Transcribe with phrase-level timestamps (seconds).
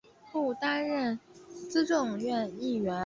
[0.31, 1.19] 后担任
[1.69, 2.99] 资政院议员。